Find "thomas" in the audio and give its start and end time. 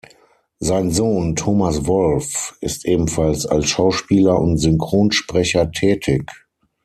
1.35-1.85